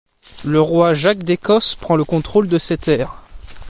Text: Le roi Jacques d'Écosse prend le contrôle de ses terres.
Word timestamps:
Le 0.45 0.59
roi 0.59 0.95
Jacques 0.95 1.21
d'Écosse 1.21 1.75
prend 1.75 1.95
le 1.95 2.03
contrôle 2.05 2.47
de 2.47 2.57
ses 2.57 2.75
terres. 2.75 3.21